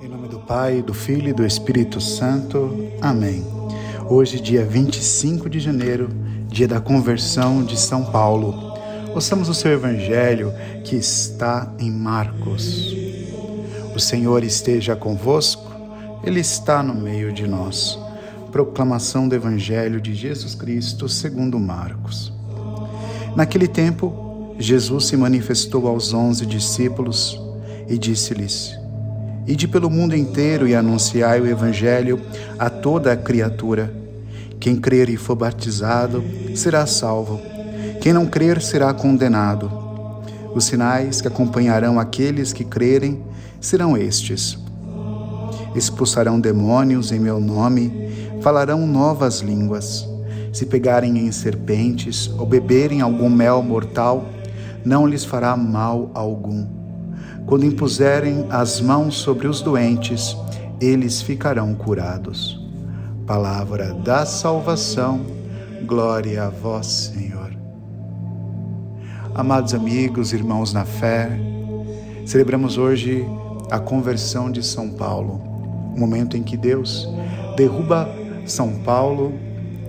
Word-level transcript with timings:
Em 0.00 0.08
nome 0.08 0.28
do 0.28 0.38
Pai, 0.40 0.82
do 0.82 0.92
Filho 0.92 1.28
e 1.28 1.32
do 1.32 1.46
Espírito 1.46 2.00
Santo. 2.00 2.90
Amém. 3.00 3.44
Hoje, 4.08 4.40
dia 4.40 4.64
25 4.64 5.48
de 5.48 5.60
janeiro, 5.60 6.08
dia 6.48 6.68
da 6.68 6.80
conversão 6.80 7.62
de 7.62 7.78
São 7.78 8.04
Paulo. 8.04 8.74
Ouçamos 9.14 9.48
o 9.48 9.54
seu 9.54 9.72
evangelho 9.72 10.52
que 10.84 10.96
está 10.96 11.72
em 11.78 11.90
Marcos. 11.90 12.94
O 13.94 14.00
Senhor 14.00 14.42
esteja 14.42 14.96
convosco, 14.96 15.70
Ele 16.22 16.40
está 16.40 16.82
no 16.82 16.94
meio 16.94 17.32
de 17.32 17.46
nós. 17.46 17.98
Proclamação 18.50 19.28
do 19.28 19.34
Evangelho 19.34 20.00
de 20.00 20.14
Jesus 20.14 20.54
Cristo 20.54 21.08
segundo 21.08 21.58
Marcos. 21.58 22.32
Naquele 23.34 23.66
tempo, 23.66 24.54
Jesus 24.58 25.06
se 25.06 25.16
manifestou 25.16 25.88
aos 25.88 26.12
onze 26.12 26.46
discípulos 26.46 27.40
e 27.88 27.98
disse-lhes: 27.98 28.83
Ide 29.46 29.68
pelo 29.68 29.90
mundo 29.90 30.16
inteiro 30.16 30.66
e 30.66 30.74
anunciai 30.74 31.38
o 31.38 31.46
Evangelho 31.46 32.18
a 32.58 32.70
toda 32.70 33.12
a 33.12 33.16
criatura. 33.16 33.94
Quem 34.58 34.74
crer 34.74 35.10
e 35.10 35.18
for 35.18 35.36
batizado 35.36 36.24
será 36.54 36.86
salvo. 36.86 37.38
Quem 38.00 38.14
não 38.14 38.24
crer 38.24 38.62
será 38.62 38.94
condenado. 38.94 39.70
Os 40.54 40.64
sinais 40.64 41.20
que 41.20 41.28
acompanharão 41.28 42.00
aqueles 42.00 42.54
que 42.54 42.64
crerem 42.64 43.22
serão 43.60 43.98
estes: 43.98 44.58
expulsarão 45.74 46.40
demônios 46.40 47.12
em 47.12 47.18
meu 47.18 47.38
nome, 47.38 48.08
falarão 48.40 48.86
novas 48.86 49.40
línguas. 49.40 50.08
Se 50.54 50.64
pegarem 50.64 51.18
em 51.18 51.30
serpentes 51.32 52.30
ou 52.38 52.46
beberem 52.46 53.02
algum 53.02 53.28
mel 53.28 53.62
mortal, 53.62 54.24
não 54.82 55.06
lhes 55.06 55.24
fará 55.24 55.54
mal 55.54 56.10
algum 56.14 56.83
quando 57.46 57.66
impuserem 57.66 58.46
as 58.48 58.80
mãos 58.80 59.16
sobre 59.16 59.46
os 59.46 59.60
doentes, 59.60 60.36
eles 60.80 61.20
ficarão 61.20 61.74
curados. 61.74 62.60
Palavra 63.26 63.92
da 63.92 64.24
salvação, 64.24 65.20
glória 65.84 66.44
a 66.44 66.48
vós, 66.48 66.86
Senhor. 66.86 67.54
Amados 69.34 69.74
amigos, 69.74 70.32
irmãos 70.32 70.72
na 70.72 70.84
fé, 70.84 71.38
celebramos 72.24 72.78
hoje 72.78 73.26
a 73.70 73.78
conversão 73.78 74.50
de 74.50 74.62
São 74.62 74.90
Paulo, 74.90 75.42
o 75.94 76.00
momento 76.00 76.36
em 76.36 76.42
que 76.42 76.56
Deus 76.56 77.08
derruba 77.56 78.08
São 78.46 78.76
Paulo 78.82 79.34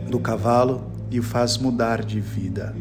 do 0.09 0.19
cavalo 0.19 0.83
e 1.09 1.19
o 1.19 1.23
faz 1.23 1.57
mudar 1.57 2.03
de 2.03 2.19
vida. 2.19 2.75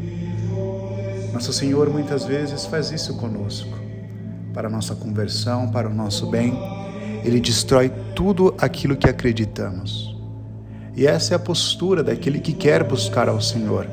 Nosso 1.33 1.53
Senhor 1.53 1.89
muitas 1.89 2.25
vezes 2.25 2.65
faz 2.65 2.91
isso 2.91 3.15
conosco 3.15 3.84
para 4.55 4.69
a 4.69 4.71
nossa 4.71 4.95
conversão, 4.95 5.67
para 5.67 5.89
o 5.89 5.93
nosso 5.93 6.27
bem. 6.27 6.57
Ele 7.25 7.41
destrói 7.41 7.91
tudo 8.15 8.55
aquilo 8.57 8.95
que 8.95 9.09
acreditamos. 9.09 10.15
E 10.95 11.05
essa 11.05 11.33
é 11.33 11.35
a 11.35 11.39
postura 11.39 12.01
daquele 12.01 12.39
que 12.39 12.53
quer 12.53 12.81
buscar 12.81 13.27
ao 13.27 13.41
Senhor. 13.41 13.85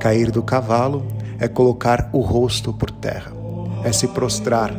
Cair 0.00 0.32
do 0.32 0.42
cavalo 0.42 1.06
é 1.38 1.46
colocar 1.46 2.10
o 2.12 2.18
rosto 2.18 2.72
por 2.72 2.90
terra, 2.90 3.32
é 3.84 3.92
se 3.92 4.08
prostrar, 4.08 4.74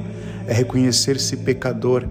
é 0.45 0.53
reconhecer-se 0.53 1.37
pecador 1.37 2.05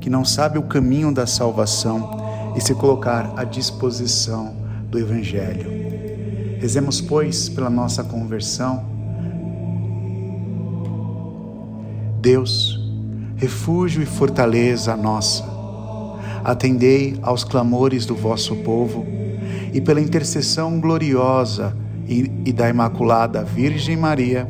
que 0.00 0.08
não 0.08 0.24
sabe 0.24 0.58
o 0.58 0.62
caminho 0.62 1.12
da 1.12 1.26
salvação 1.26 2.54
e 2.56 2.60
se 2.62 2.74
colocar 2.74 3.34
à 3.36 3.44
disposição 3.44 4.56
do 4.88 4.98
Evangelho. 4.98 5.70
Rezemos, 6.58 7.00
pois, 7.00 7.48
pela 7.48 7.68
nossa 7.68 8.02
conversão 8.02 8.97
Deus, 12.20 12.80
refúgio 13.36 14.02
e 14.02 14.06
fortaleza 14.06 14.96
nossa, 14.96 15.44
atendei 16.42 17.16
aos 17.22 17.44
clamores 17.44 18.04
do 18.04 18.14
vosso 18.14 18.56
povo 18.56 19.06
e 19.72 19.80
pela 19.80 20.00
intercessão 20.00 20.80
gloriosa 20.80 21.76
e, 22.08 22.52
da 22.52 22.68
Imaculada 22.68 23.44
Virgem 23.44 23.96
Maria, 23.96 24.48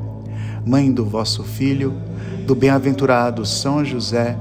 mãe 0.64 0.90
do 0.90 1.04
vosso 1.04 1.42
Filho, 1.42 1.92
do 2.46 2.54
bem-aventurado 2.54 3.44
São 3.44 3.84
José, 3.84 4.38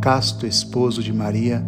casto 0.00 0.46
esposo 0.46 1.02
de 1.02 1.12
Maria, 1.12 1.62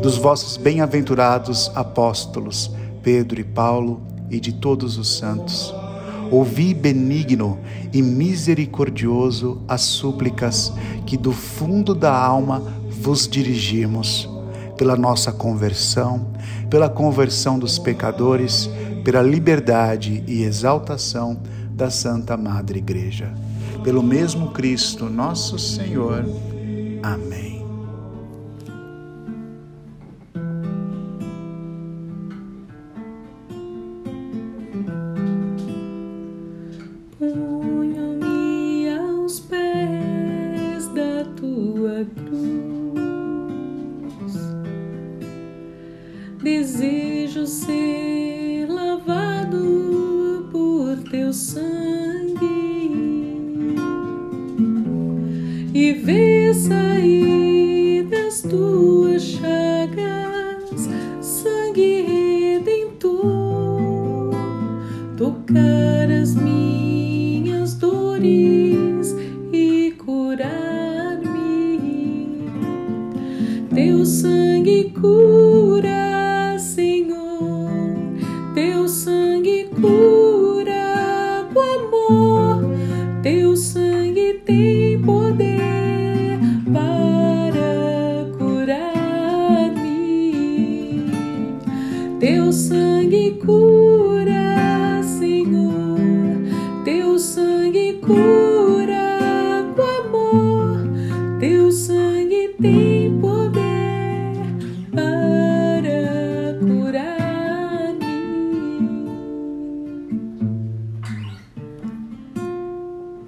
dos 0.00 0.16
vossos 0.16 0.56
bem-aventurados 0.56 1.72
apóstolos 1.74 2.70
Pedro 3.02 3.40
e 3.40 3.44
Paulo 3.44 4.00
e 4.30 4.38
de 4.38 4.52
todos 4.52 4.96
os 4.96 5.18
santos 5.18 5.74
ouvi 6.30 6.74
benigno 6.74 7.58
e 7.92 8.02
misericordioso 8.02 9.62
as 9.66 9.82
súplicas 9.82 10.72
que 11.06 11.16
do 11.16 11.32
fundo 11.32 11.94
da 11.94 12.12
alma 12.12 12.62
vos 12.90 13.28
dirigimos, 13.28 14.28
pela 14.76 14.96
nossa 14.96 15.32
conversão, 15.32 16.28
pela 16.68 16.88
conversão 16.88 17.58
dos 17.58 17.78
pecadores, 17.78 18.68
pela 19.04 19.22
liberdade 19.22 20.24
e 20.26 20.42
exaltação 20.42 21.38
da 21.70 21.90
Santa 21.90 22.36
Madre 22.36 22.78
Igreja. 22.78 23.32
Pelo 23.84 24.02
mesmo 24.02 24.50
Cristo, 24.50 25.04
nosso 25.04 25.58
Senhor. 25.58 26.24
Amém. 27.02 27.45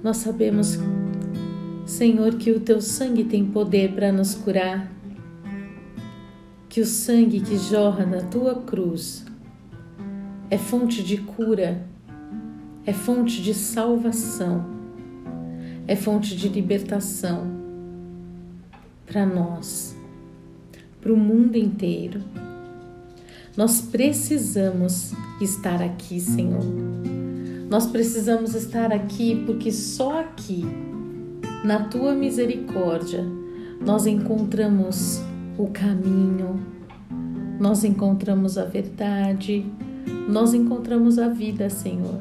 Nós 0.09 0.17
sabemos, 0.17 0.79
Senhor, 1.85 2.33
que 2.33 2.49
o 2.49 2.59
teu 2.59 2.81
sangue 2.81 3.23
tem 3.25 3.45
poder 3.45 3.93
para 3.93 4.11
nos 4.11 4.33
curar 4.33 4.91
que 6.67 6.81
o 6.81 6.85
sangue 6.85 7.39
que 7.39 7.55
jorra 7.55 8.07
na 8.07 8.21
tua 8.23 8.55
cruz 8.55 9.23
é 10.49 10.57
fonte 10.57 11.03
de 11.03 11.17
cura, 11.17 11.85
é 12.87 12.91
fonte 12.91 13.39
de 13.39 13.53
salvação, 13.53 14.65
é 15.87 15.95
fonte 15.95 16.35
de 16.35 16.49
libertação 16.49 17.45
para 19.05 19.27
nós, 19.27 19.95
para 20.99 21.13
o 21.13 21.17
mundo 21.17 21.55
inteiro. 21.55 22.23
Nós 23.55 23.79
precisamos 23.79 25.13
estar 25.39 25.83
aqui, 25.83 26.19
Senhor. 26.19 27.18
Nós 27.69 27.85
precisamos 27.85 28.55
estar 28.55 28.91
aqui 28.91 29.43
porque 29.45 29.71
só 29.71 30.21
aqui, 30.21 30.65
na 31.63 31.83
tua 31.83 32.15
misericórdia, 32.15 33.23
nós 33.79 34.07
encontramos 34.07 35.21
o 35.55 35.67
caminho, 35.67 36.59
nós 37.59 37.83
encontramos 37.83 38.57
a 38.57 38.65
verdade, 38.65 39.65
nós 40.27 40.55
encontramos 40.55 41.19
a 41.19 41.27
vida, 41.27 41.69
Senhor. 41.69 42.19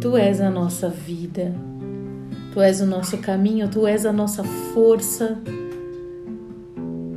Tu 0.00 0.16
és 0.16 0.40
a 0.40 0.50
nossa 0.50 0.88
vida, 0.88 1.52
Tu 2.54 2.60
és 2.60 2.80
o 2.80 2.86
nosso 2.86 3.18
caminho, 3.18 3.68
Tu 3.68 3.84
és 3.88 4.06
a 4.06 4.12
nossa 4.12 4.44
força, 4.44 5.36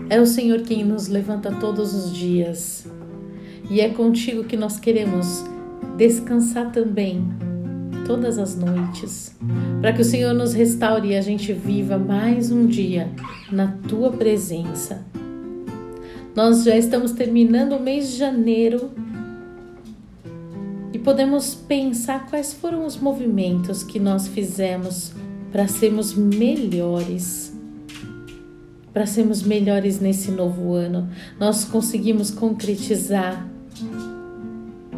É 0.10 0.20
o 0.20 0.26
Senhor 0.26 0.64
quem 0.64 0.84
nos 0.84 1.08
levanta 1.08 1.52
todos 1.52 1.94
os 1.94 2.12
dias. 2.12 2.86
E 3.70 3.80
é 3.80 3.88
contigo 3.88 4.44
que 4.44 4.58
nós 4.58 4.78
queremos 4.78 5.46
descansar 6.08 6.72
também 6.72 7.24
todas 8.08 8.40
as 8.40 8.56
noites, 8.56 9.36
para 9.82 9.94
que 9.94 10.02
o 10.02 10.04
Senhor 10.04 10.34
nos 10.34 10.52
restaure 10.52 11.10
e 11.10 11.16
a 11.16 11.22
gente 11.22 11.54
viva 11.54 11.96
mais 11.96 12.52
um 12.52 12.66
dia 12.66 13.08
na 13.52 13.68
tua 13.88 14.10
presença. 14.12 15.06
Nós 16.36 16.64
já 16.64 16.76
estamos 16.76 17.12
terminando 17.12 17.74
o 17.74 17.80
mês 17.80 18.10
de 18.10 18.18
janeiro 18.18 18.90
e 20.92 20.98
podemos 20.98 21.54
pensar 21.54 22.26
quais 22.32 22.52
foram 22.52 22.84
os 22.84 22.98
movimentos 22.98 23.84
que 23.84 24.00
nós 24.00 24.28
fizemos 24.28 25.14
para 25.52 25.68
sermos 25.68 26.16
melhores. 26.16 27.56
Para 28.92 29.06
sermos 29.06 29.44
melhores 29.44 30.00
nesse 30.00 30.32
novo 30.32 30.74
ano, 30.74 31.08
nós 31.40 31.64
conseguimos 31.64 32.32
concretizar 32.32 33.51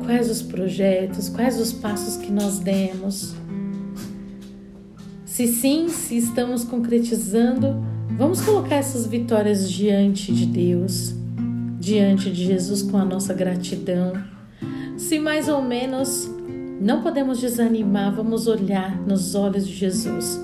quais 0.03 0.29
os 0.29 0.41
projetos, 0.41 1.29
quais 1.29 1.59
os 1.59 1.73
passos 1.73 2.17
que 2.17 2.31
nós 2.31 2.59
demos. 2.59 3.33
Se 5.25 5.47
sim, 5.47 5.89
se 5.89 6.17
estamos 6.17 6.63
concretizando, 6.63 7.83
vamos 8.17 8.41
colocar 8.41 8.75
essas 8.75 9.07
vitórias 9.07 9.69
diante 9.69 10.31
de 10.31 10.45
Deus, 10.45 11.15
diante 11.79 12.29
de 12.29 12.45
Jesus 12.45 12.83
com 12.83 12.97
a 12.97 13.05
nossa 13.05 13.33
gratidão. 13.33 14.13
Se 14.97 15.19
mais 15.19 15.47
ou 15.47 15.61
menos 15.61 16.29
não 16.79 17.01
podemos 17.01 17.39
desanimar, 17.39 18.13
vamos 18.13 18.47
olhar 18.47 18.95
nos 19.07 19.35
olhos 19.35 19.67
de 19.67 19.73
Jesus 19.73 20.39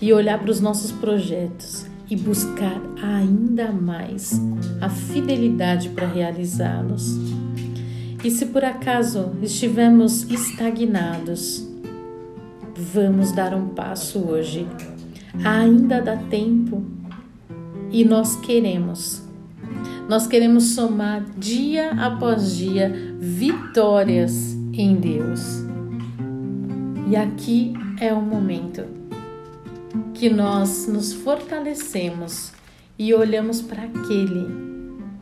e 0.00 0.12
olhar 0.12 0.38
para 0.38 0.50
os 0.50 0.60
nossos 0.60 0.92
projetos 0.92 1.86
e 2.08 2.16
buscar 2.16 2.80
ainda 3.02 3.72
mais 3.72 4.40
a 4.80 4.88
fidelidade 4.88 5.88
para 5.88 6.06
realizá-los. 6.06 7.16
E 8.24 8.30
se 8.30 8.46
por 8.46 8.64
acaso 8.64 9.32
estivermos 9.42 10.22
estagnados, 10.30 11.68
vamos 12.76 13.32
dar 13.32 13.52
um 13.52 13.70
passo 13.70 14.20
hoje. 14.20 14.64
Ainda 15.44 16.00
dá 16.00 16.16
tempo 16.16 16.84
e 17.90 18.04
nós 18.04 18.36
queremos. 18.36 19.22
Nós 20.08 20.28
queremos 20.28 20.74
somar 20.74 21.24
dia 21.36 21.90
após 21.92 22.56
dia 22.56 22.92
vitórias 23.18 24.52
em 24.72 24.94
Deus. 24.94 25.64
E 27.10 27.16
aqui 27.16 27.74
é 28.00 28.12
o 28.12 28.22
momento 28.22 28.84
que 30.14 30.30
nós 30.30 30.86
nos 30.86 31.12
fortalecemos 31.12 32.52
e 32.96 33.12
olhamos 33.12 33.60
para 33.60 33.82
aquele 33.82 34.46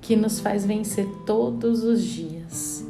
que 0.02 0.14
nos 0.16 0.38
faz 0.38 0.66
vencer 0.66 1.06
todos 1.24 1.82
os 1.82 2.02
dias. 2.02 2.89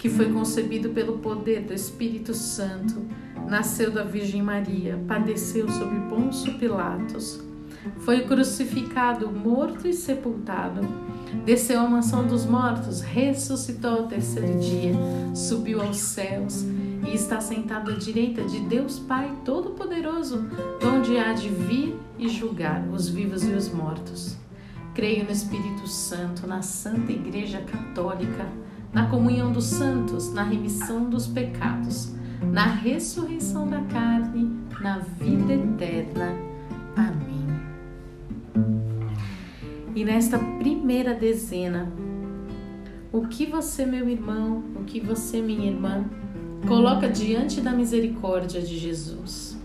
que 0.00 0.08
foi 0.08 0.32
concebido 0.32 0.88
pelo 0.88 1.18
poder 1.18 1.60
do 1.60 1.74
Espírito 1.74 2.32
Santo, 2.32 3.06
nasceu 3.46 3.90
da 3.90 4.02
Virgem 4.02 4.42
Maria, 4.42 4.98
padeceu 5.06 5.68
sob 5.68 5.94
Pôncio 6.08 6.58
Pilatos, 6.58 7.38
foi 7.98 8.22
crucificado, 8.22 9.30
morto 9.30 9.86
e 9.86 9.92
sepultado, 9.92 10.80
desceu 11.44 11.80
à 11.80 11.86
mansão 11.86 12.26
dos 12.26 12.46
mortos, 12.46 13.02
ressuscitou 13.02 13.90
ao 13.90 14.08
terceiro 14.08 14.58
dia, 14.58 14.94
subiu 15.34 15.82
aos 15.82 15.98
céus 15.98 16.64
e 17.06 17.14
está 17.14 17.38
sentado 17.38 17.90
à 17.90 17.94
direita 17.94 18.42
de 18.42 18.58
Deus 18.60 18.98
Pai 18.98 19.30
Todo-Poderoso, 19.44 20.48
onde 20.82 21.18
há 21.18 21.34
de 21.34 21.50
vir 21.50 21.94
e 22.18 22.26
julgar 22.26 22.88
os 22.88 23.06
vivos 23.06 23.44
e 23.44 23.52
os 23.52 23.68
mortos. 23.70 24.34
Creio 24.94 25.24
no 25.24 25.30
Espírito 25.30 25.86
Santo, 25.86 26.46
na 26.46 26.62
Santa 26.62 27.12
Igreja 27.12 27.60
Católica 27.60 28.48
na 28.92 29.06
comunhão 29.06 29.52
dos 29.52 29.64
santos, 29.64 30.32
na 30.32 30.42
remissão 30.42 31.08
dos 31.08 31.26
pecados, 31.26 32.14
na 32.42 32.66
ressurreição 32.66 33.68
da 33.68 33.80
carne, 33.82 34.50
na 34.80 34.98
vida 34.98 35.52
eterna. 35.52 36.32
Amém. 36.96 37.46
E 39.94 40.04
nesta 40.04 40.38
primeira 40.38 41.14
dezena, 41.14 41.92
o 43.12 43.26
que 43.26 43.46
você, 43.46 43.84
meu 43.84 44.08
irmão, 44.08 44.64
o 44.76 44.84
que 44.84 45.00
você, 45.00 45.40
minha 45.40 45.70
irmã, 45.70 46.04
coloca 46.66 47.08
diante 47.08 47.60
da 47.60 47.72
misericórdia 47.72 48.60
de 48.60 48.78
Jesus? 48.78 49.58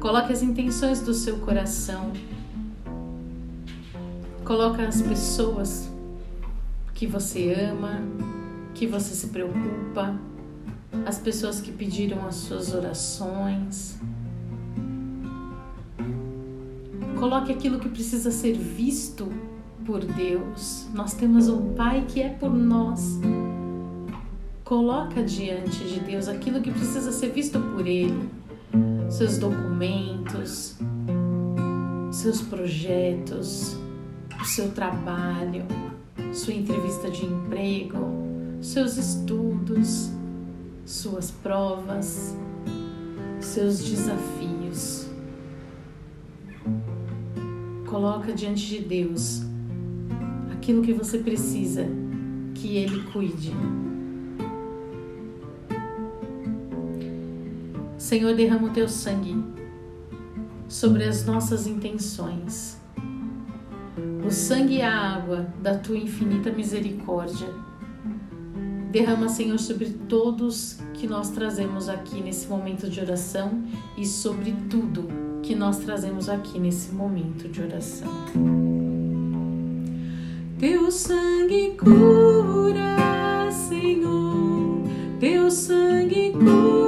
Coloque 0.00 0.32
as 0.32 0.42
intenções 0.42 1.00
do 1.00 1.12
seu 1.12 1.38
coração 1.40 2.12
Coloca 4.48 4.82
as 4.82 5.02
pessoas 5.02 5.90
que 6.94 7.06
você 7.06 7.52
ama, 7.52 8.00
que 8.74 8.86
você 8.86 9.14
se 9.14 9.26
preocupa, 9.26 10.18
as 11.04 11.18
pessoas 11.18 11.60
que 11.60 11.70
pediram 11.70 12.26
as 12.26 12.36
suas 12.36 12.72
orações. 12.72 13.98
Coloque 17.18 17.52
aquilo 17.52 17.78
que 17.78 17.90
precisa 17.90 18.30
ser 18.30 18.54
visto 18.54 19.30
por 19.84 20.02
Deus. 20.02 20.86
Nós 20.94 21.12
temos 21.12 21.50
um 21.50 21.74
Pai 21.74 22.06
que 22.08 22.22
é 22.22 22.30
por 22.30 22.50
nós. 22.50 23.20
Coloca 24.64 25.22
diante 25.22 25.84
de 25.84 26.00
Deus 26.00 26.26
aquilo 26.26 26.62
que 26.62 26.70
precisa 26.70 27.12
ser 27.12 27.32
visto 27.32 27.60
por 27.60 27.86
Ele, 27.86 28.30
seus 29.10 29.36
documentos, 29.36 30.78
seus 32.10 32.40
projetos, 32.40 33.76
o 34.40 34.44
seu 34.44 34.70
trabalho, 34.70 35.64
sua 36.32 36.54
entrevista 36.54 37.10
de 37.10 37.24
emprego, 37.24 37.98
seus 38.60 38.96
estudos, 38.96 40.10
suas 40.84 41.30
provas, 41.30 42.36
seus 43.40 43.78
desafios. 43.82 45.08
Coloca 47.86 48.32
diante 48.32 48.66
de 48.66 48.80
Deus 48.80 49.42
aquilo 50.52 50.82
que 50.82 50.92
você 50.92 51.18
precisa 51.18 51.86
que 52.54 52.76
Ele 52.76 53.02
cuide. 53.12 53.52
Senhor, 57.96 58.34
derrama 58.34 58.68
o 58.68 58.70
teu 58.70 58.88
sangue 58.88 59.36
sobre 60.68 61.04
as 61.04 61.24
nossas 61.26 61.66
intenções 61.66 62.77
o 64.28 64.30
sangue 64.30 64.76
e 64.76 64.82
a 64.82 64.94
água 64.94 65.46
da 65.62 65.74
tua 65.74 65.96
infinita 65.96 66.52
misericórdia. 66.52 67.48
Derrama, 68.92 69.26
Senhor, 69.26 69.58
sobre 69.58 69.86
todos 70.06 70.80
que 70.92 71.06
nós 71.06 71.30
trazemos 71.30 71.88
aqui 71.88 72.20
nesse 72.20 72.46
momento 72.46 72.90
de 72.90 73.00
oração 73.00 73.64
e 73.96 74.04
sobre 74.04 74.54
tudo 74.68 75.08
que 75.42 75.54
nós 75.54 75.78
trazemos 75.78 76.28
aqui 76.28 76.58
nesse 76.58 76.92
momento 76.92 77.48
de 77.48 77.62
oração. 77.62 78.08
Teu 80.58 80.90
sangue 80.90 81.74
cura, 81.78 83.50
Senhor, 83.50 84.82
teu 85.18 85.50
sangue 85.50 86.32
cura 86.32 86.87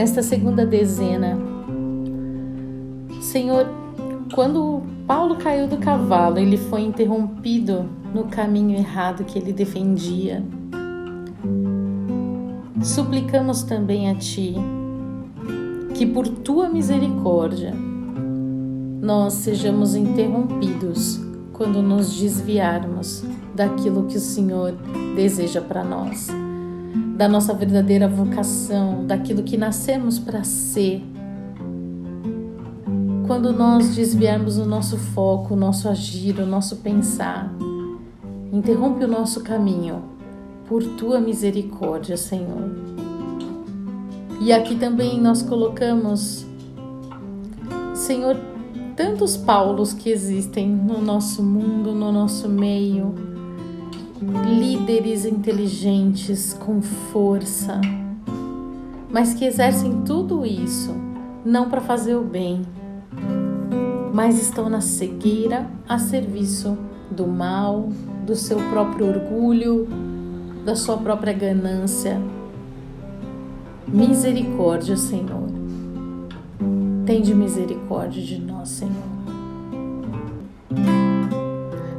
Nesta 0.00 0.22
segunda 0.22 0.64
dezena. 0.64 1.38
Senhor, 3.20 3.66
quando 4.34 4.80
Paulo 5.06 5.36
caiu 5.36 5.68
do 5.68 5.76
cavalo, 5.76 6.38
ele 6.38 6.56
foi 6.56 6.80
interrompido 6.80 7.84
no 8.14 8.24
caminho 8.24 8.78
errado 8.78 9.24
que 9.24 9.38
ele 9.38 9.52
defendia. 9.52 10.42
Suplicamos 12.82 13.62
também 13.62 14.08
a 14.08 14.14
Ti 14.14 14.54
que, 15.94 16.06
por 16.06 16.26
Tua 16.26 16.70
misericórdia, 16.70 17.74
nós 19.02 19.34
sejamos 19.34 19.94
interrompidos 19.94 21.20
quando 21.52 21.82
nos 21.82 22.18
desviarmos 22.18 23.22
daquilo 23.54 24.06
que 24.06 24.16
o 24.16 24.20
Senhor 24.20 24.74
deseja 25.14 25.60
para 25.60 25.84
nós 25.84 26.28
da 27.20 27.28
nossa 27.28 27.52
verdadeira 27.52 28.08
vocação, 28.08 29.04
daquilo 29.04 29.42
que 29.42 29.58
nascemos 29.58 30.18
para 30.18 30.42
ser. 30.42 31.02
Quando 33.26 33.52
nós 33.52 33.94
desviarmos 33.94 34.56
o 34.56 34.64
nosso 34.64 34.96
foco, 34.96 35.52
o 35.52 35.56
nosso 35.56 35.86
agir, 35.86 36.38
o 36.38 36.46
nosso 36.46 36.76
pensar, 36.76 37.52
interrompe 38.50 39.04
o 39.04 39.06
nosso 39.06 39.42
caminho 39.42 40.02
por 40.66 40.82
tua 40.82 41.20
misericórdia, 41.20 42.16
Senhor. 42.16 42.70
E 44.40 44.50
aqui 44.50 44.76
também 44.76 45.20
nós 45.20 45.42
colocamos, 45.42 46.46
Senhor, 47.94 48.34
tantos 48.96 49.36
Paulos 49.36 49.92
que 49.92 50.08
existem 50.08 50.66
no 50.66 51.02
nosso 51.02 51.42
mundo, 51.42 51.92
no 51.94 52.10
nosso 52.10 52.48
meio 52.48 53.14
líderes 54.20 55.24
inteligentes 55.24 56.52
com 56.52 56.82
força, 56.82 57.80
mas 59.10 59.32
que 59.32 59.44
exercem 59.44 60.02
tudo 60.02 60.44
isso 60.44 60.94
não 61.44 61.70
para 61.70 61.80
fazer 61.80 62.16
o 62.16 62.22
bem, 62.22 62.62
mas 64.12 64.40
estão 64.40 64.68
na 64.68 64.82
cegueira 64.82 65.66
a 65.88 65.98
serviço 65.98 66.76
do 67.10 67.26
mal, 67.26 67.88
do 68.26 68.36
seu 68.36 68.58
próprio 68.68 69.08
orgulho, 69.08 69.88
da 70.64 70.76
sua 70.76 70.98
própria 70.98 71.32
ganância. 71.32 72.20
Misericórdia, 73.88 74.96
Senhor. 74.96 75.48
Tende 77.06 77.34
misericórdia 77.34 78.22
de 78.22 78.38
nós, 78.38 78.68
Senhor. 78.68 79.10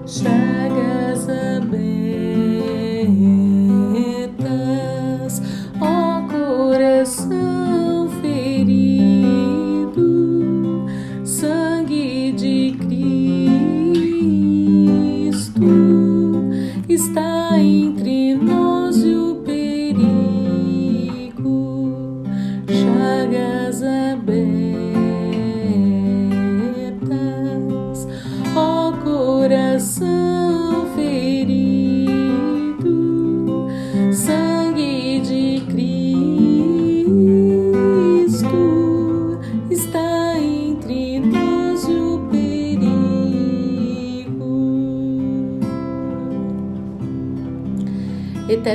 Chagas 0.05 1.27
abertas, 1.27 2.00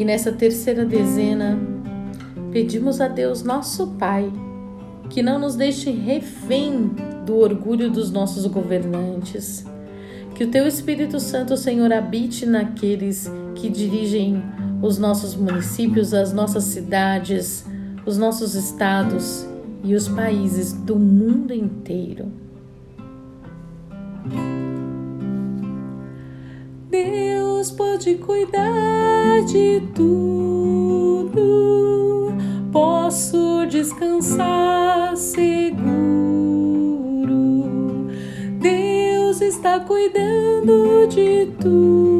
E 0.00 0.04
nessa 0.04 0.32
terceira 0.32 0.82
dezena, 0.86 1.58
pedimos 2.50 3.02
a 3.02 3.06
Deus, 3.06 3.42
nosso 3.42 3.88
Pai, 3.98 4.32
que 5.10 5.22
não 5.22 5.38
nos 5.38 5.56
deixe 5.56 5.90
refém 5.90 6.90
do 7.26 7.36
orgulho 7.36 7.90
dos 7.90 8.10
nossos 8.10 8.46
governantes. 8.46 9.62
Que 10.34 10.44
o 10.44 10.50
Teu 10.50 10.66
Espírito 10.66 11.20
Santo, 11.20 11.54
Senhor, 11.54 11.92
habite 11.92 12.46
naqueles 12.46 13.30
que 13.54 13.68
dirigem 13.68 14.42
os 14.80 14.96
nossos 14.96 15.34
municípios, 15.34 16.14
as 16.14 16.32
nossas 16.32 16.64
cidades, 16.64 17.66
os 18.06 18.16
nossos 18.16 18.54
estados 18.54 19.46
e 19.84 19.94
os 19.94 20.08
países 20.08 20.72
do 20.72 20.96
mundo 20.96 21.52
inteiro. 21.52 22.32
Deus 26.88 27.39
pode 27.68 28.14
cuidar 28.14 29.42
de 29.44 29.82
tudo, 29.94 31.32
posso 32.72 33.66
descansar 33.66 35.16
seguro. 35.16 35.66
Deus 38.60 39.40
está 39.42 39.80
cuidando 39.80 41.06
de 41.08 41.52
tudo, 41.60 42.19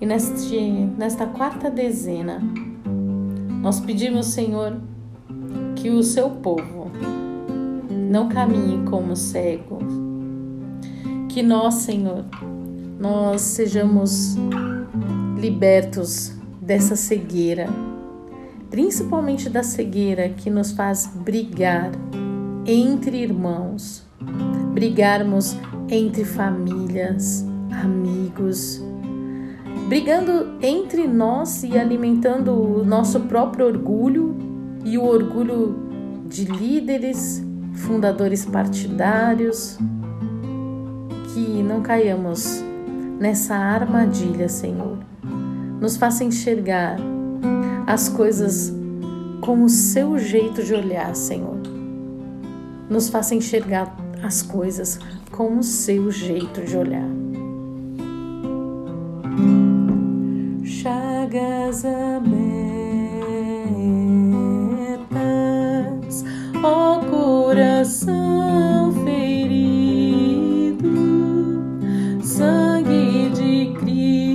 E 0.00 0.06
neste, 0.06 0.70
nesta 0.96 1.26
quarta 1.26 1.68
dezena, 1.68 2.40
nós 3.60 3.80
pedimos, 3.80 4.26
Senhor, 4.26 4.76
que 5.74 5.90
o 5.90 6.02
seu 6.02 6.30
povo 6.30 6.90
não 7.90 8.28
caminhe 8.28 8.84
como 8.88 9.16
cego. 9.16 9.78
Que 11.28 11.42
nós, 11.42 11.74
Senhor, 11.74 12.24
nós 12.98 13.40
sejamos 13.40 14.36
libertos 15.36 16.32
dessa 16.60 16.94
cegueira, 16.94 17.66
principalmente 18.70 19.48
da 19.48 19.62
cegueira 19.62 20.28
que 20.28 20.48
nos 20.48 20.72
faz 20.72 21.06
brigar 21.06 21.90
entre 22.64 23.18
irmãos, 23.22 24.06
brigarmos 24.72 25.56
entre 25.88 26.24
famílias, 26.24 27.44
amigos, 27.70 28.82
brigando 29.88 30.58
entre 30.60 31.08
nós 31.08 31.62
e 31.62 31.78
alimentando 31.78 32.52
o 32.52 32.84
nosso 32.84 33.20
próprio 33.20 33.66
orgulho 33.66 34.36
e 34.84 34.98
o 34.98 35.04
orgulho 35.04 35.76
de 36.26 36.44
líderes, 36.44 37.42
fundadores 37.72 38.44
partidários, 38.44 39.78
que 41.32 41.62
não 41.62 41.80
caiamos 41.80 42.62
nessa 43.18 43.54
armadilha, 43.54 44.48
Senhor. 44.48 44.98
Nos 45.80 45.96
faça 45.96 46.22
enxergar 46.22 46.98
as 47.86 48.10
coisas 48.10 48.70
com 49.40 49.64
o 49.64 49.70
seu 49.70 50.18
jeito 50.18 50.62
de 50.62 50.74
olhar, 50.74 51.16
Senhor. 51.16 51.56
Nos 52.90 53.08
faça 53.08 53.34
enxergar 53.34 53.96
as 54.22 54.42
coisas 54.42 54.98
com 55.30 55.58
o 55.58 55.62
seu 55.62 56.10
jeito 56.10 56.60
de 56.60 56.76
olhar. 56.76 57.27
Chagas 61.18 61.84
abertas, 61.84 62.24
ó 66.62 67.00
coração 67.10 68.92
ferido, 69.04 70.78
sangue 72.22 73.30
de 73.30 73.74
Cristo 73.80 74.28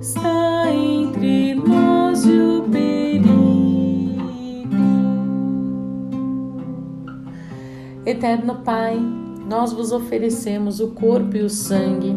está 0.00 0.70
entre 0.72 1.54
nós 1.54 2.24
e 2.24 2.32
o 2.32 2.62
perigo. 2.62 3.28
Eterno 8.06 8.62
Pai, 8.64 8.98
nós 9.46 9.74
vos 9.74 9.92
oferecemos 9.92 10.80
o 10.80 10.88
corpo 10.92 11.36
e 11.36 11.42
o 11.42 11.50
sangue, 11.50 12.16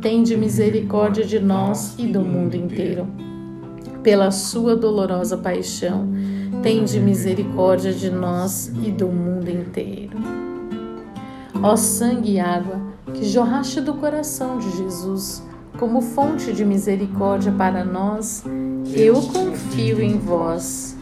tende 0.00 0.36
misericórdia 0.36 1.24
de 1.24 1.40
nós 1.40 1.96
e 1.98 2.06
do 2.06 2.20
mundo 2.20 2.54
inteiro. 2.54 3.06
Pela 4.02 4.30
sua 4.30 4.76
dolorosa 4.76 5.36
paixão, 5.36 6.08
tende 6.62 7.00
misericórdia 7.00 7.92
de 7.92 8.10
nós 8.10 8.72
e 8.84 8.92
do 8.92 9.08
mundo 9.08 9.48
inteiro. 9.48 10.16
Ó 11.62 11.74
sangue 11.74 12.34
e 12.34 12.40
água 12.40 12.80
que 13.12 13.24
jorraste 13.24 13.80
do 13.80 13.94
coração 13.94 14.58
de 14.58 14.70
Jesus, 14.76 15.42
como 15.78 16.00
fonte 16.00 16.52
de 16.52 16.64
misericórdia 16.64 17.50
para 17.50 17.84
nós, 17.84 18.44
eu 18.94 19.20
confio 19.22 20.00
em 20.00 20.16
vós. 20.18 20.96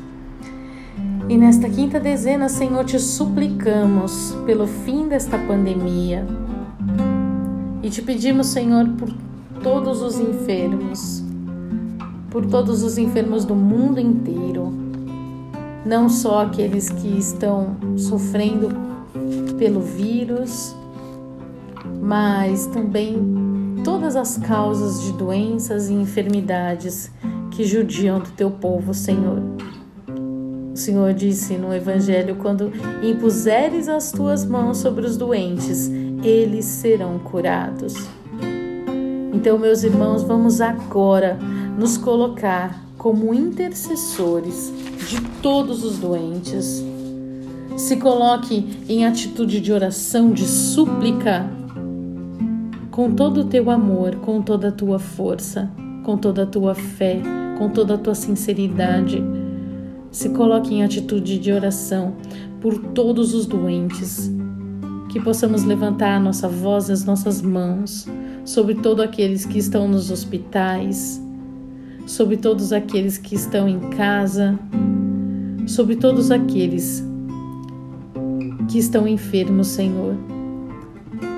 E 1.29 1.37
nesta 1.37 1.69
quinta 1.69 1.99
dezena, 1.99 2.49
Senhor, 2.49 2.85
te 2.85 2.99
suplicamos 2.99 4.35
pelo 4.47 4.67
fim 4.67 5.09
desta 5.09 5.37
pandemia 5.37 6.25
e 7.87 7.89
te 7.89 8.03
pedimos, 8.03 8.49
Senhor, 8.49 8.89
por 8.99 9.09
todos 9.63 10.03
os 10.03 10.19
enfermos, 10.19 11.23
por 12.29 12.45
todos 12.45 12.83
os 12.83 12.99
enfermos 12.99 13.45
do 13.45 13.55
mundo 13.55 14.01
inteiro, 14.01 14.73
não 15.85 16.09
só 16.09 16.43
aqueles 16.43 16.91
que 16.91 17.17
estão 17.17 17.77
sofrendo 17.97 18.71
pelo 19.57 19.81
vírus, 19.81 20.75
mas 22.03 22.67
também 22.67 23.23
todas 23.85 24.17
as 24.17 24.37
causas 24.37 25.03
de 25.03 25.13
doenças 25.13 25.89
e 25.89 25.95
enfermidades 25.95 27.13
que 27.53 27.65
judiam 27.65 28.19
do 28.19 28.31
teu 28.31 28.51
povo, 28.51 28.93
Senhor. 28.93 29.41
O 30.75 30.77
Senhor 30.77 31.15
disse 31.15 31.57
no 31.57 31.73
Evangelho: 31.73 32.35
quando 32.35 32.73
impuseres 33.01 33.89
as 33.89 34.11
tuas 34.11 34.45
mãos 34.45 34.79
sobre 34.79 35.07
os 35.07 35.17
doentes, 35.17 35.89
eles 36.27 36.65
serão 36.65 37.19
curados. 37.19 37.95
Então, 39.33 39.59
meus 39.59 39.85
irmãos, 39.85 40.23
vamos 40.25 40.61
agora 40.61 41.39
nos 41.79 41.97
colocar 41.97 42.83
como 42.99 43.33
intercessores 43.33 44.73
de 45.09 45.21
todos 45.41 45.85
os 45.85 45.99
doentes. 45.99 46.85
Se 47.77 47.97
coloque 47.99 48.67
em 48.89 49.05
atitude 49.05 49.61
de 49.61 49.73
oração, 49.73 50.33
de 50.33 50.45
súplica, 50.45 51.49
com 52.91 53.15
todo 53.15 53.43
o 53.43 53.45
teu 53.45 53.71
amor, 53.71 54.17
com 54.17 54.41
toda 54.41 54.69
a 54.69 54.73
tua 54.73 54.99
força, 54.99 55.71
com 56.03 56.17
toda 56.17 56.45
a 56.45 56.47
tua 56.47 56.75
fé, 56.75 57.21
com 57.59 57.69
toda 57.69 57.95
a 57.95 57.99
tua 57.99 58.15
sinceridade. 58.15 59.23
Se 60.11 60.31
coloque 60.31 60.75
em 60.75 60.83
atitude 60.83 61.39
de 61.39 61.53
oração 61.53 62.15
por 62.61 62.79
todos 62.79 63.35
os 63.35 63.45
doentes, 63.45 64.31
que 65.17 65.23
possamos 65.23 65.65
levantar 65.65 66.17
a 66.17 66.21
nossa 66.21 66.47
voz 66.47 66.91
e 66.91 66.93
as 66.93 67.03
nossas 67.07 67.41
mãos 67.41 68.07
sobre 68.45 68.75
todos 68.75 69.03
aqueles 69.03 69.47
que 69.47 69.57
estão 69.57 69.89
nos 69.89 70.11
hospitais, 70.11 71.19
sobre 72.07 72.37
todos 72.37 72.71
aqueles 72.71 73.17
que 73.17 73.35
estão 73.35 73.67
em 73.67 73.81
casa, 73.89 74.59
sobre 75.67 75.97
todos 75.97 76.31
aqueles 76.31 77.03
que 78.69 78.79
estão 78.79 79.09
enfermos, 79.09 79.69
Senhor. 79.69 80.15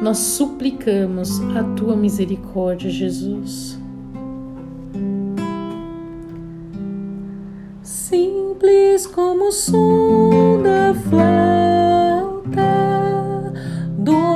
Nós 0.03 0.19
suplicamos 0.19 1.41
a 1.57 1.63
tua 1.77 1.95
misericórdia, 1.95 2.91
Jesus. 2.91 3.79
Simples 7.81 9.07
como 9.07 9.49
o 9.49 9.53
som 9.53 10.63
da 10.65 10.93
flauta 10.95 11.28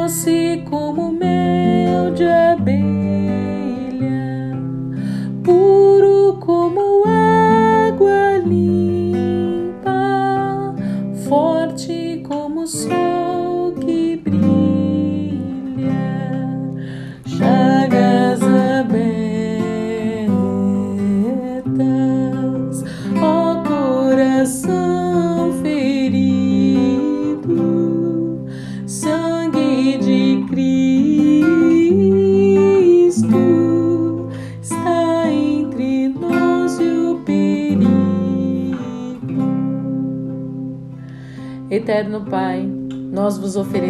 doce 0.03 0.65
como 0.69 1.13
mel 1.13 2.13
de 2.15 2.29
abelha, 2.29 2.92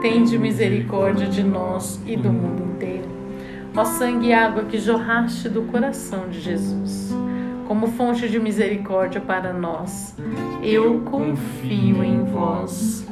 tende 0.00 0.38
misericórdia 0.38 1.26
de 1.26 1.42
nós 1.42 2.00
e 2.06 2.16
do 2.16 2.32
mundo 2.32 2.62
inteiro. 2.62 3.08
Ó 3.76 3.84
sangue 3.84 4.28
e 4.28 4.32
água 4.32 4.64
que 4.64 4.78
jorraste 4.78 5.48
do 5.48 5.62
coração 5.62 6.28
de 6.28 6.40
Jesus, 6.40 7.12
como 7.68 7.88
fonte 7.88 8.28
de 8.28 8.38
misericórdia 8.38 9.20
para 9.20 9.52
nós, 9.52 10.16
eu 10.62 11.00
confio 11.00 12.02
em 12.02 12.24
vós. 12.24 13.06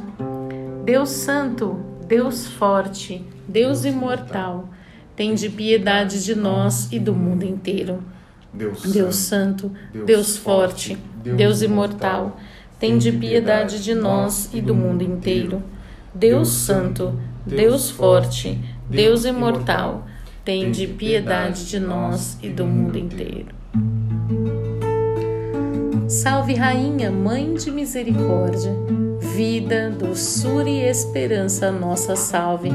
Deus 0.84 1.10
Santo, 1.10 1.80
Deus 2.06 2.46
Forte, 2.46 3.24
Deus 3.46 3.84
Imortal, 3.84 4.68
tende 5.16 5.48
piedade 5.48 6.24
de 6.24 6.34
nós 6.34 6.90
e 6.92 6.98
do 6.98 7.14
mundo 7.14 7.44
inteiro. 7.44 8.02
Deus, 8.52 8.82
Deus 8.82 9.16
Santo, 9.16 9.72
Deus, 9.92 10.06
Deus 10.06 10.36
Forte, 10.36 10.96
Deus, 11.22 11.36
Deus 11.36 11.62
Imortal, 11.62 12.38
tende 12.78 13.10
piedade 13.10 13.82
de 13.82 13.94
nós 13.94 14.48
e 14.54 14.60
do 14.60 14.74
mundo 14.74 15.02
inteiro. 15.02 15.62
Deus 16.14 16.48
Santo, 16.48 17.18
Deus 17.44 17.90
Forte, 17.90 18.60
Deus 18.88 19.24
Imortal, 19.24 20.06
tende 20.44 20.86
piedade 20.86 21.66
de 21.66 21.80
nós 21.80 22.38
e 22.40 22.48
do 22.48 22.64
mundo 22.64 22.96
inteiro. 22.96 23.48
Salve, 26.08 26.54
Rainha, 26.54 27.10
Mãe 27.10 27.54
de 27.54 27.68
Misericórdia, 27.72 28.72
vida, 29.18 29.90
doçura 29.90 30.68
e 30.68 30.82
esperança, 30.82 31.72
nossa 31.72 32.14
salve. 32.14 32.70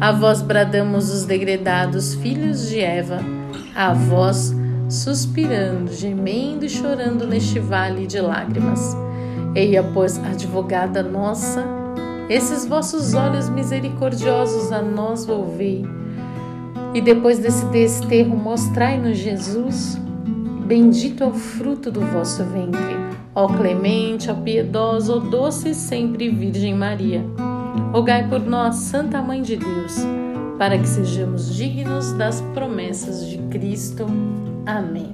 A 0.00 0.10
vós 0.10 0.40
bradamos 0.40 1.10
os 1.10 1.26
degredados 1.26 2.14
filhos 2.14 2.70
de 2.70 2.80
Eva, 2.80 3.18
a 3.76 3.92
vós 3.92 4.54
suspirando, 4.88 5.92
gemendo 5.92 6.64
e 6.64 6.70
chorando 6.70 7.26
neste 7.26 7.58
vale 7.58 8.06
de 8.06 8.20
lágrimas. 8.20 8.96
Eia, 9.54 9.82
pois, 9.82 10.16
advogada 10.18 11.02
nossa, 11.02 11.79
esses 12.30 12.64
vossos 12.64 13.12
olhos 13.12 13.48
misericordiosos 13.48 14.70
a 14.70 14.80
nós 14.80 15.26
volvei. 15.26 15.84
E 16.94 17.00
depois 17.00 17.40
desse 17.40 17.66
desterro, 17.66 18.36
mostrai-nos 18.36 19.18
Jesus. 19.18 20.00
Bendito 20.64 21.24
é 21.24 21.26
o 21.26 21.34
fruto 21.34 21.90
do 21.90 22.00
vosso 22.00 22.44
ventre, 22.44 22.80
ó 23.34 23.48
clemente, 23.48 24.30
ó 24.30 24.34
piedosa, 24.34 25.16
ó 25.16 25.18
doce 25.18 25.70
e 25.70 25.74
sempre 25.74 26.30
Virgem 26.30 26.76
Maria. 26.76 27.24
Rogai 27.92 28.28
por 28.28 28.38
nós, 28.38 28.76
Santa 28.76 29.20
Mãe 29.20 29.42
de 29.42 29.56
Deus, 29.56 29.96
para 30.56 30.78
que 30.78 30.86
sejamos 30.86 31.52
dignos 31.52 32.12
das 32.12 32.40
promessas 32.54 33.26
de 33.26 33.38
Cristo. 33.48 34.06
Amém. 34.64 35.12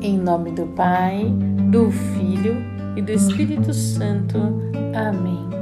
Em 0.00 0.16
nome 0.16 0.52
do 0.52 0.64
Pai, 0.68 1.26
do 1.70 1.90
Filho 1.90 2.56
e 2.96 3.02
do 3.02 3.12
Espírito 3.12 3.74
Santo. 3.74 4.38
Amém. 4.94 5.57